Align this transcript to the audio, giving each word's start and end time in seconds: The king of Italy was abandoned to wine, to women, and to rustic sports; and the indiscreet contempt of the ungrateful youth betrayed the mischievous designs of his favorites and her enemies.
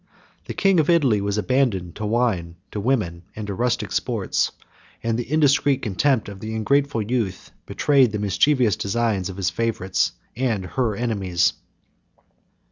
The 0.45 0.55
king 0.55 0.79
of 0.79 0.89
Italy 0.89 1.21
was 1.21 1.37
abandoned 1.37 1.93
to 1.97 2.07
wine, 2.07 2.55
to 2.71 2.79
women, 2.79 3.21
and 3.35 3.45
to 3.45 3.53
rustic 3.53 3.91
sports; 3.91 4.51
and 5.03 5.15
the 5.15 5.31
indiscreet 5.31 5.83
contempt 5.83 6.27
of 6.27 6.39
the 6.39 6.55
ungrateful 6.55 7.03
youth 7.03 7.51
betrayed 7.67 8.11
the 8.11 8.17
mischievous 8.17 8.75
designs 8.75 9.29
of 9.29 9.37
his 9.37 9.51
favorites 9.51 10.13
and 10.35 10.65
her 10.65 10.95
enemies. 10.95 11.53